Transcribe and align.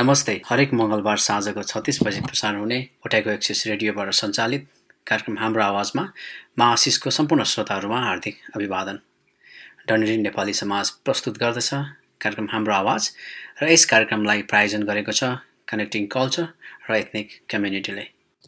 नमस्ते। 0.00 0.32
हरेक 0.48 0.72
मङ्गलबार 0.74 1.16
साँझको 1.20 1.62
छत्तिस 1.62 1.98
बजी 2.02 2.20
प्रसारण 2.26 2.58
हुने 2.58 2.76
उठाएको 3.06 3.30
एक्सिस 3.30 3.66
रेडियोबाट 3.66 4.10
सञ्चालित 4.18 4.62
कार्यक्रम 5.06 5.36
हाम्रो 5.38 5.62
आवाजमा 5.62 6.04
मा 6.58 6.66
आशिषको 6.72 7.10
सम्पूर्ण 7.16 7.44
श्रोताहरूमा 7.50 7.98
हार्दिक 8.04 8.36
अभिवादन। 8.56 8.98
डन्डी 9.88 10.16
नेपाली 10.16 10.54
समाज 10.60 10.90
प्रस्तुत 11.04 11.36
गर्दछ 11.42 11.68
कार्यक्रम 12.24 12.46
हाम्रो 12.52 12.74
आवाज 12.74 13.10
र 13.62 13.68
यस 13.72 13.84
कार्यक्रमलाई 13.92 14.42
प्रायोजन 14.52 14.82
गरेको 14.90 15.12
छ 15.20 15.30
कनेक्टिङ 15.68 16.06
कल्चर 16.16 16.48
र 16.88 16.96
एथनिक 16.96 17.36
कम्युनिटीले 17.52 18.06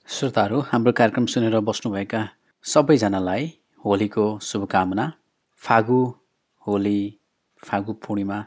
श्रोताहरू 0.09 0.63
हाम्रो 0.73 0.93
कार्यक्रम 1.03 1.27
सुनेर 1.35 1.59
बस्नुभएका 1.69 2.23
सबैजनालाई 2.65 3.53
होलीको 3.85 4.27
शुभकामना 4.49 5.07
फागु 5.61 6.01
होली 6.63 6.99
फागु 7.61 8.01
पूर्णिमा 8.07 8.43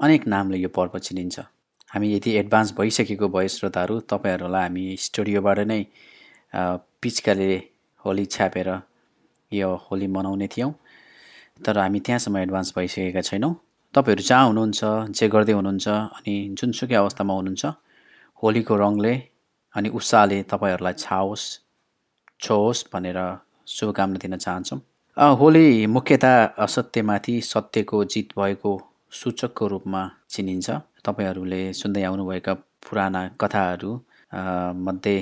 अनेक 0.00 0.30
नामले 0.34 0.64
यो 0.66 0.74
पर्व 0.80 0.98
चिनिन्छ। 0.98 1.48
हामी 1.90 2.08
यति 2.14 2.30
एडभान्स 2.38 2.72
भइसकेको 2.78 3.28
भए 3.28 3.48
श्रोताहरू 3.48 3.98
तपाईँहरूलाई 4.10 4.62
हामी 4.62 4.84
स्टुडियोबाट 5.00 5.58
नै 5.70 5.80
पिचकाले 7.02 7.50
होली 8.04 8.24
छ्यापेर 8.26 8.68
यो 9.52 9.68
होली 9.86 10.06
मनाउने 10.06 10.46
थियौँ। 10.54 10.72
तर 11.66 11.78
हामी 11.78 12.00
त्यहाँसम्म 12.00 12.36
एडभान्स 12.38 12.72
भइसकेका 12.76 13.20
छैनौँ। 13.20 13.54
तपाईँहरू 13.94 14.22
जहाँ 14.22 14.46
हुनुहुन्छ 14.46 14.80
जे 15.18 15.28
गर्दै 15.28 15.52
हुनुहुन्छ 15.52 15.88
अनि 15.88 16.34
जुनसुकै 16.58 16.94
अवस्थामा 16.94 17.34
हुनुहुन्छ 17.34 17.64
होलीको 18.42 18.74
रङले 18.82 19.14
अनि 19.74 19.88
उत्साहले 19.90 20.38
तपाईँहरूलाई 20.46 20.94
छाओस् 20.94 21.46
छोस् 22.40 22.84
भनेर 22.92 23.18
शुभकामना 23.66 24.18
दिन 24.22 24.36
चाहन्छौँ। 24.36 24.80
होली 25.40 25.66
मुख्यतः 25.86 26.34
असत्यमाथि 26.64 27.34
सत्यको 27.42 28.04
जित 28.12 28.28
भएको 28.38 28.72
सूचकको 29.12 29.66
रूपमा 29.66 30.02
चिनिन्छ। 30.30 30.70
तपाईँहरूले 31.04 31.62
सुन्दै 31.80 32.02
आउनुभएका 32.04 32.54
पुराना 32.84 33.22
कथाहरू 33.40 33.92
मध्ये 34.86 35.16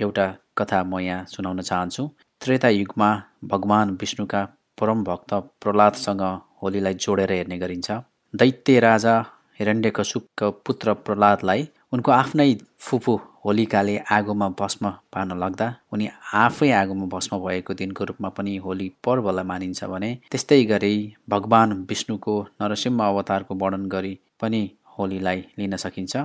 एउटा 0.00 0.26
कथा 0.58 0.82
म 0.84 0.98
यहाँ 1.00 1.24
सुनाउन 1.28 1.60
चाहन्छु। 1.60 2.02
त्रेता 2.40 2.68
युगमा 2.68 3.10
भगवान् 3.52 3.96
विष्णुका 4.00 4.42
परम 4.80 5.04
भक्त 5.04 5.34
प्रहलादसँग 5.62 6.22
होलीलाई 6.62 6.94
जोडेर 6.94 7.32
हेर्ने 7.32 7.58
गरिन्छ। 7.58 7.90
दैत्य 8.34 8.80
राजा 8.80 9.14
हिरण्यकशुपको 9.58 10.50
पुत्र 10.66 10.92
प्रहलादलाई 11.06 11.68
उनको 11.92 12.10
आफ्नै 12.12 12.52
फुपू 12.86 13.14
होलिकाले 13.44 13.96
आगोमा 14.16 14.48
भस्म 14.60 14.90
पार्न 15.12 15.38
लाग्दा 15.38 15.66
उनी 15.92 16.08
आफै 16.34 16.70
आगोमा 16.80 17.06
भस्म 17.14 17.38
भएको 17.44 17.74
दिनको 17.80 18.04
रूपमा 18.10 18.28
पनि 18.36 18.56
होली 18.64 18.88
पर्वलाई 19.04 19.44
मानिन्छ 19.50 19.84
भने 19.92 20.10
त्यस्तै 20.30 20.62
गरी 20.72 20.94
भगवान् 21.28 21.72
विष्णुको 21.90 22.34
नरसिंह 22.60 23.02
अवतारको 23.06 23.54
वर्णन 23.62 23.84
गरी 23.94 24.12
पनि 24.40 24.62
होलीलाई 24.98 25.44
लिन 25.58 25.76
सकिन्छ। 25.76 26.16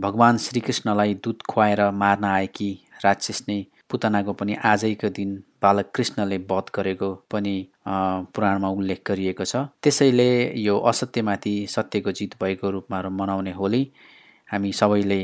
भगवान् 0.00 0.38
श्रीकृष्णलाई 0.38 1.14
दुध 1.24 1.42
खुवाएर 1.48 1.80
मार्न 1.92 2.24
आएकी 2.24 2.70
राक्षसनी 3.04 3.58
पुतनाको 3.90 4.32
पनि 4.32 4.54
आजैको 4.64 5.08
दिन 5.08 5.30
बालक 5.62 5.90
कृष्णले 5.94 6.36
वध 6.50 6.66
गरेको 6.74 7.08
पनि 7.30 7.54
पुराणमा 8.34 8.68
उल्लेख 8.68 9.00
गरिएको 9.06 9.44
छ। 9.44 9.56
त्यसैले 9.82 10.28
यो 10.60 10.78
असत्यमाथि 10.90 11.54
सत्यको 11.70 12.12
जित 12.12 12.34
भएको 12.42 12.70
रूपमा 12.70 13.00
मनाउने 13.10 13.52
होली 13.52 13.82
हामी 14.48 14.72
सबैले 14.72 15.20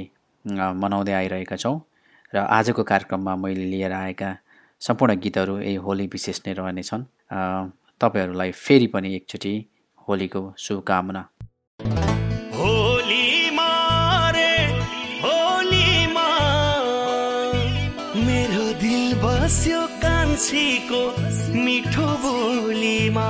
मनाउँदै 0.83 1.13
आइरहेका 1.13 1.57
छौँ 1.57 1.77
र 2.33 2.39
आजको 2.39 2.83
कार्यक्रममा 2.83 3.37
मैले 3.37 3.65
लिएर 3.71 3.93
आएका 3.93 4.31
सम्पूर्ण 4.83 5.15
गीतहरू 5.21 5.59
यही 5.59 5.75
होली 5.85 6.07
विशेष 6.13 6.41
नै 6.47 6.53
रहनेछन्। 6.55 7.05
तपाईँहरूलाई 8.01 8.51
फेरि 8.53 8.87
पनि 8.95 9.15
एकचोटि 9.17 9.55
होलीको 10.09 10.43
शुभकामना 10.59 11.23
कान्छीको 20.37 21.01
मिठो 21.65 22.07
बोलीमा 22.23 23.29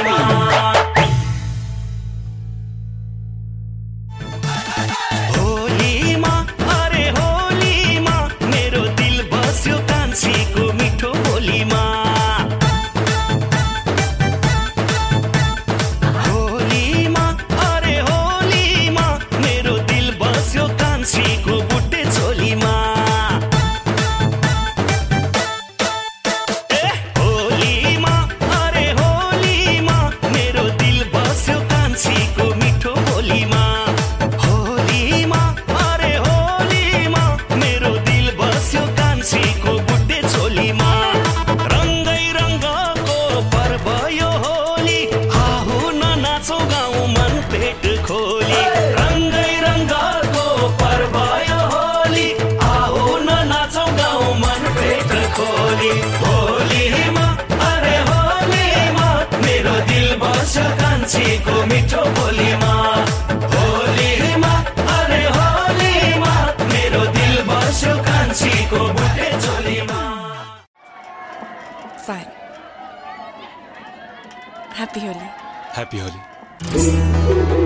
Come 0.00 0.14
on. 0.14 0.29
Happy 75.80 75.98
Holi. 75.98 77.59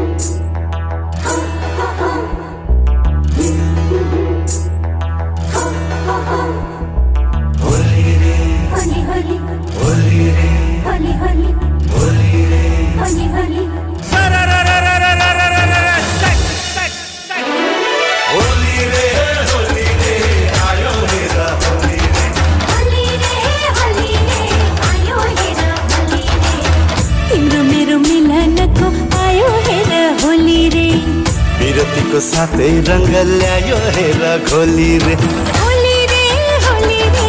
ते 32.59 32.69
रंग 32.87 33.15
ल्यायो 33.29 33.77
हेरा 33.95 34.33
खोली 34.49 34.91
रे। 35.05 35.15
होली 35.59 35.97
रे 36.13 36.23
होली 36.65 37.01
रे 37.17 37.27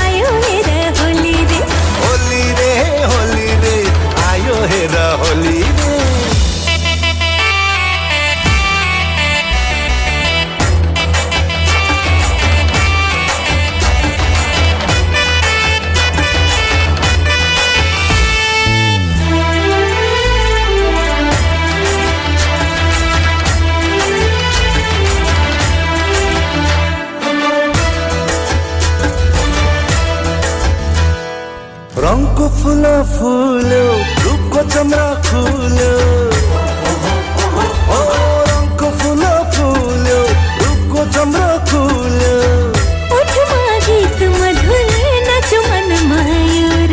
आयो 0.00 0.32
हेरा 0.46 0.80
होली 0.98 1.34
रे। 1.50 1.60
होली 2.02 2.42
रे 2.58 2.72
होली 3.12 3.48
रे 3.64 3.76
आयो 4.30 4.56
हेरा 4.72 5.06
होली 5.22 5.62
रे। 5.78 5.93
फुल 32.64 32.84
फुल्यो 33.12 33.86
रुखको 34.24 34.60
चमरा 34.72 35.08
खुल्यो। 35.24 35.88
रङको 38.48 38.88
फुल 39.00 39.24
फुल्यो 39.54 40.20
रुखको 40.60 41.04
चमरा 41.14 41.50
खुल्यो। 41.68 42.36
गीत 43.86 44.20
मधुर 44.40 44.94
नचु 45.28 45.60
मन 45.68 45.90
मायुर। 46.08 46.92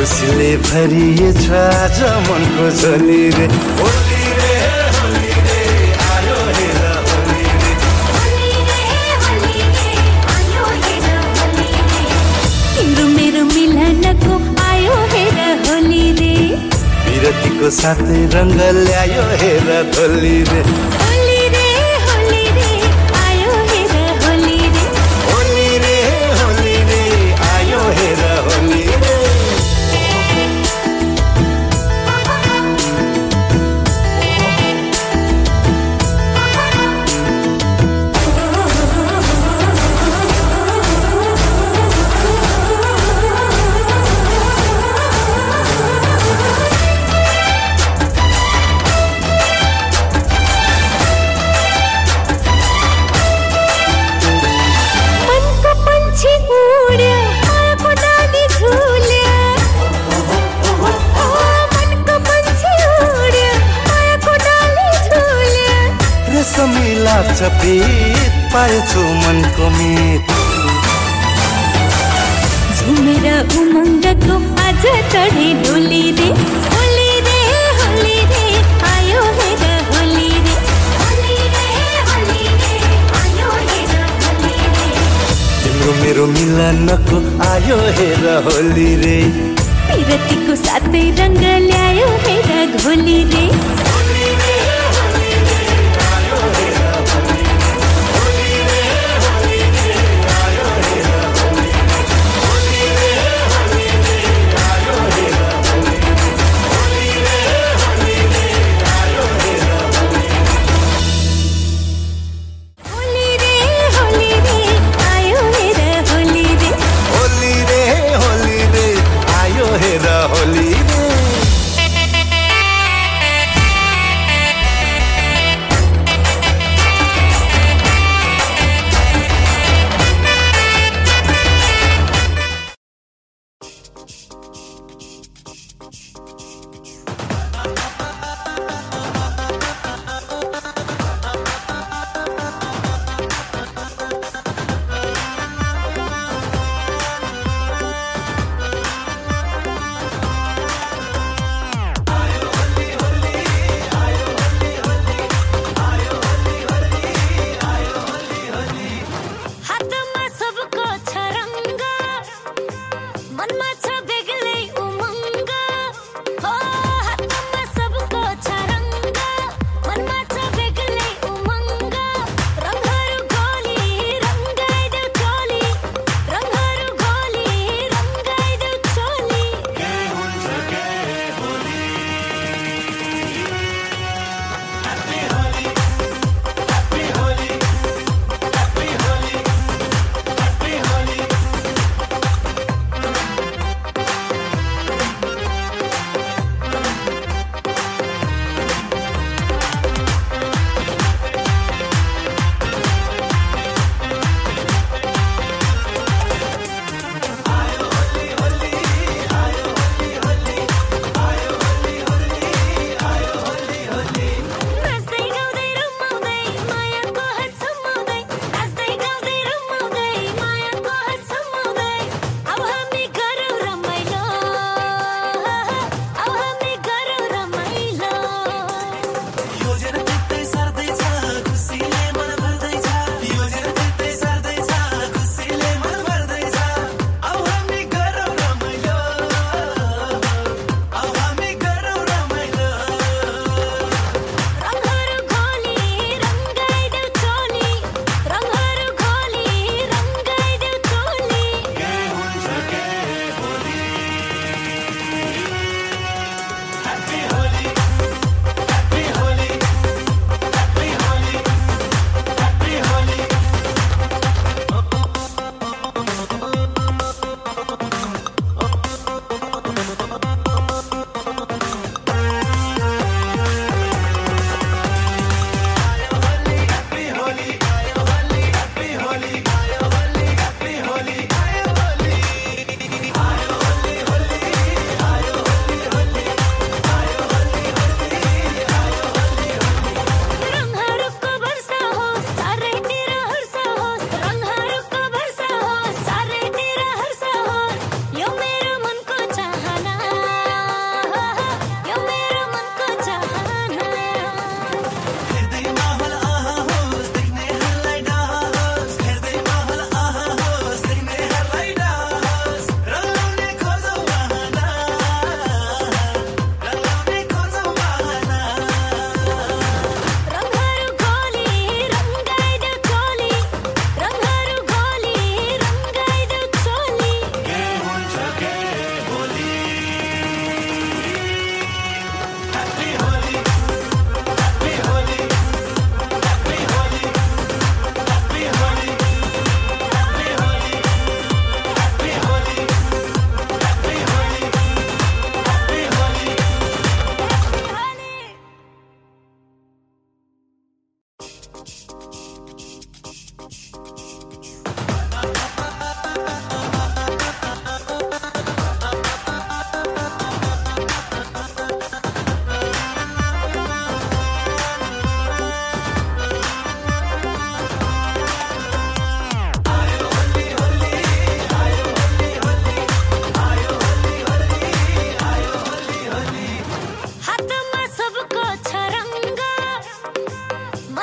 भरी 0.00 0.56
भरिएछ 0.64 1.44
आज 1.60 2.00
मनको 2.28 2.70
झोली 2.80 3.22
रे 3.36 3.46
साथै 17.70 18.20
रङ्ग 18.34 18.60
ल्यायो 18.78 19.24
हेर 19.40 19.68
रे 20.50 21.03
पाएछु 68.64 69.00
मनको 69.22 69.66
झुमेर 72.76 73.26
उमङ्गको 73.60 74.36
आज 74.64 74.84
चढे 75.12 75.48
डोली 75.64 76.04
रे 76.18 76.28
आयो 78.90 79.20
हेर 79.36 79.66
होली 79.66 79.66
रे 79.66 79.74
होली 79.90 80.30
रे 80.44 80.56
होली 81.02 81.36
रे 81.54 81.66
आयो 83.20 83.50
हेर 83.68 83.92
होली 84.22 84.56
रे 84.76 84.88
तिम्रो 85.60 85.92
मेरो 86.00 86.26
मिलनको 86.34 87.20
आयो 87.50 87.78
हेर 88.00 88.26
होली 88.48 88.90
रे 89.04 89.16
पिरतीको 89.92 90.56
साथै 90.64 91.04
रङ्ग 91.20 91.44
ल्यायो 91.68 92.08
हेर 92.26 92.80
घोली 92.80 93.20
रे 93.34 93.43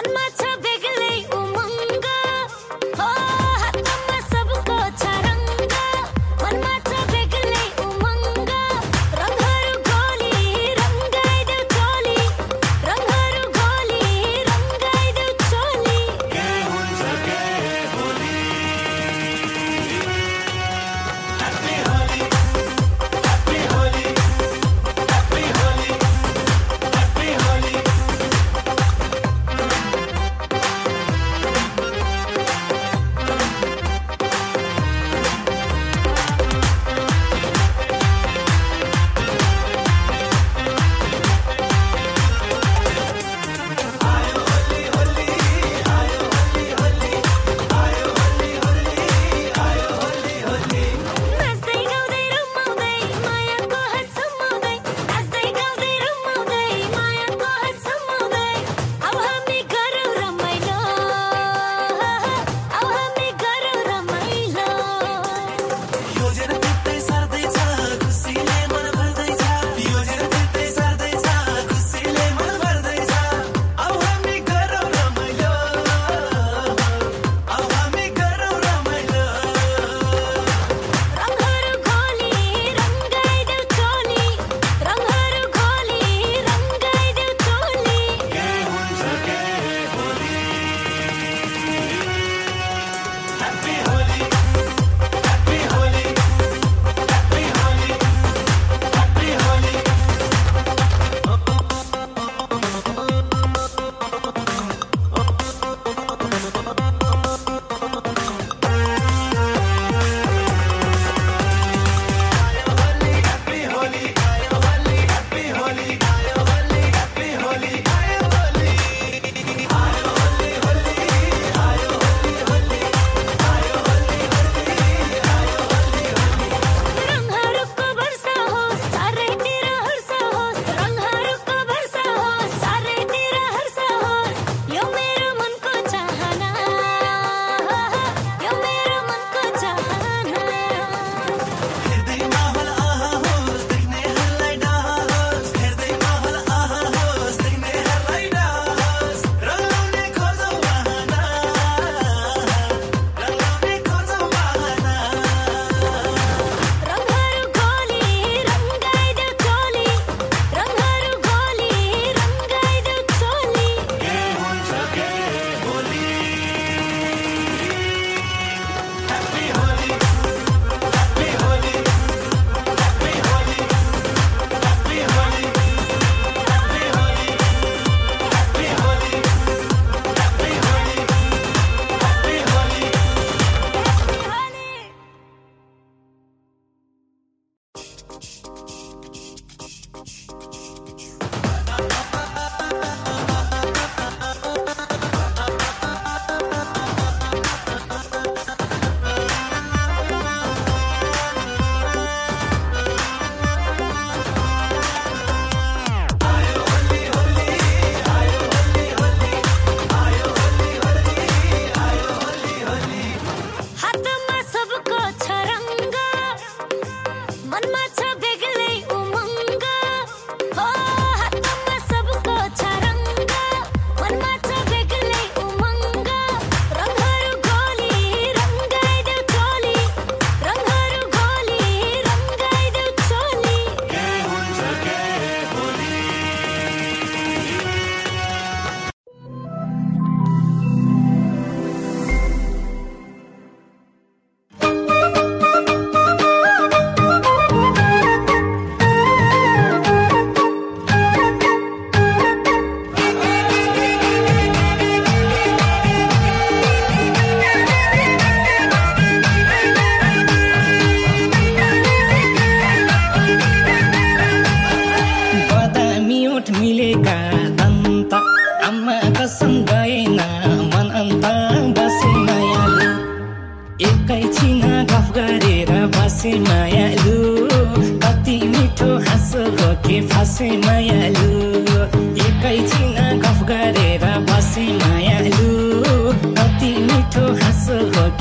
on 0.08 0.14
my 0.14 0.41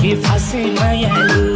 कि 0.01 0.15
फसे 0.25 0.65
मायालु 0.79 1.50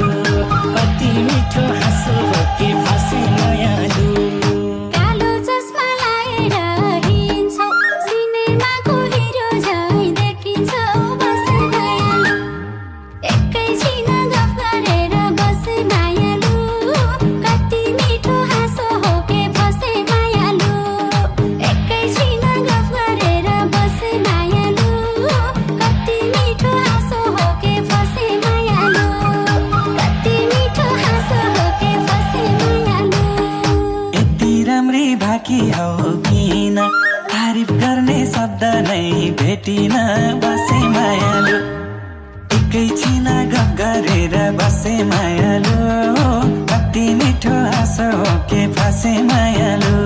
बसे 48.95 49.23
मायालो। 49.23 49.97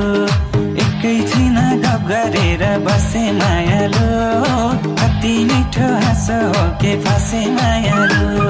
एकैछिन 0.83 1.57
गफ 1.85 2.09
गरेर 2.09 2.63
बसे 2.87 3.25
मायालो। 3.33 4.07
कति 5.01 5.35
मिठो 5.45 5.89
हाँसो 6.05 6.39
हो 6.49 6.65
के 6.81 6.93
फसे 7.05 7.41
मायालो। 7.53 8.49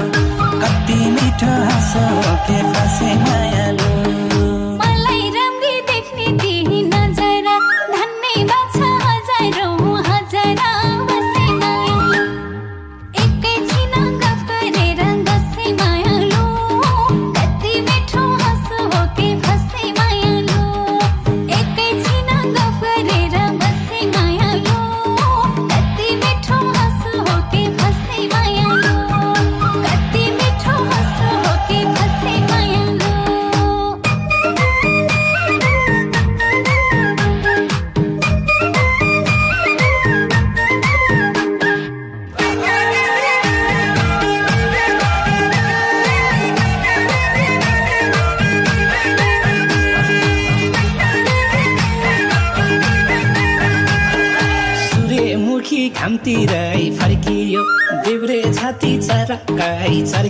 कति 0.63 0.99
मिठो 1.11 1.51
हाँसो 1.67 2.05
हो 2.15 2.35
के 2.47 2.59
फसे 2.71 3.11
मायालो। 3.27 4.18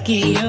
Tokyo. 0.09 0.48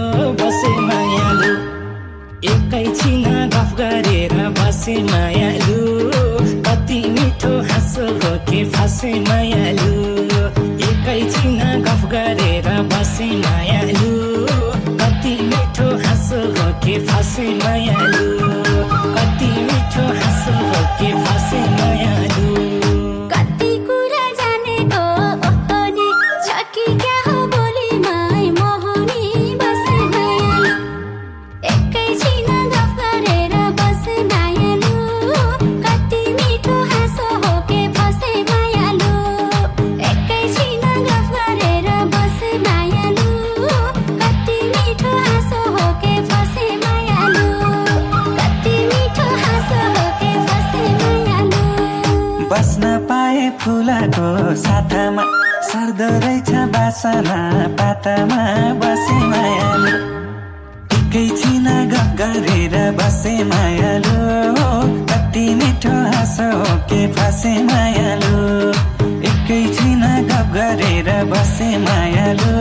फसे 71.50 71.78
मायालु। 71.78 72.52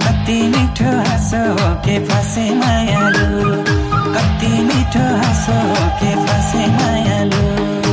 कति 0.00 0.42
मिठो 0.42 0.90
हाँसो 1.08 1.42
के 1.84 1.98
फासे 2.08 2.54
मायालु। 2.54 3.26
कति 4.14 4.52
मिठो 4.68 5.04
हाँसो 5.20 5.58
के 6.00 6.14
फासे 6.26 6.66
मायालु। 6.76 7.87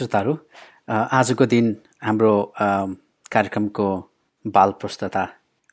श्रोताहरू 0.00 0.32
आजको 0.88 1.46
दिन 1.46 1.66
हाम्रो 2.02 2.32
कार्यक्रमको 2.56 3.88
बाल 4.44 4.70
प्रस्तता 4.80 5.24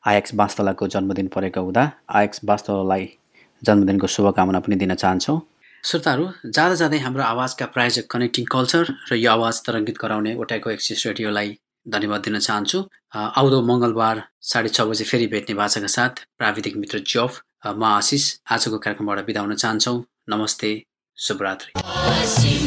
आयक्स 0.04 0.34
बास्तोलाको 0.42 0.88
जन्मदिन 0.96 1.28
परेको 1.36 1.62
हुँदा 1.68 1.84
आयक्स 2.20 2.44
बास्तोलालाई 2.50 3.06
जन्मदिनको 3.64 4.08
शुभकामना 4.16 4.60
पनि 4.68 4.76
दिन 4.84 4.94
चाहन्छौँ। 4.96 5.38
श्रोताहरू 5.84 6.26
जाँदा 6.58 6.76
जाँदै 6.76 7.00
हाम्रो 7.06 7.24
आवाजका 7.24 7.66
प्रायोजक 7.72 8.12
कनेक्टिङ 8.12 8.46
कल्चर 8.52 8.84
र 9.12 9.16
यो 9.16 9.32
आवाज 9.32 9.64
तरङ्गित 9.64 9.98
गराउने 10.04 10.36
ओटाको 10.44 10.76
एक्सिस 10.76 11.06
रेडियोलाई 11.08 11.56
धन्यवाद 11.86 12.22
दिन 12.28 12.40
चाहन्छु। 12.40 12.84
आउँदो 13.16 13.62
मङ्गलबार 13.72 14.24
साढे 14.52 14.70
छ 14.76 14.92
बजे 14.92 15.06
फेरि 15.08 15.28
भेट्ने 15.34 15.56
भाषाका 15.64 15.94
साथ 15.98 16.24
प्राविधिक 16.38 16.76
मित्र 16.84 17.00
जफ 17.16 17.42
म 17.80 17.84
आशिष 17.96 18.32
आजको 18.52 18.78
कार्यक्रमबाट 18.86 19.26
बिदा 19.32 19.42
हुन 19.48 19.56
चाहन्छौँ। 19.56 19.98
नमस्ते 20.30 20.72
शुभरात्री। 21.18 22.67